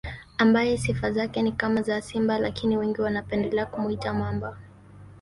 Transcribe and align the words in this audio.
Ambaye 0.37 0.77
sifa 0.77 1.11
zake 1.11 1.41
ni 1.41 1.51
kama 1.51 1.81
za 1.81 2.01
simba 2.01 2.39
lakini 2.39 2.77
wengi 2.77 3.01
wanapendelea 3.01 3.65
kumuita 3.65 4.13
Mamba 4.13 4.57